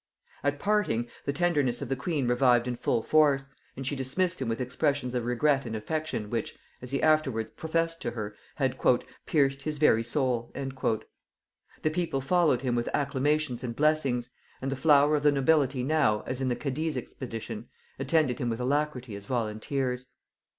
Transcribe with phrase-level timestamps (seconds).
[0.43, 4.49] At parting, the tenderness of the queen revived in full force; and she dismissed him
[4.49, 8.79] with expressions of regret and affection which, as he afterwards professed to her, had
[9.27, 15.15] "pierced his very soul." The people followed him with acclamations and blessings; and the flower
[15.17, 20.07] of the nobility now, as in the Cadiz expedition, attended him with alacrity as volunteers.